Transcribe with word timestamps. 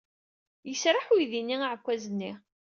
Yesraḥ 0.69 1.05
uydi-nni 1.13 1.57
aɛekkaz-nni. 1.65 2.31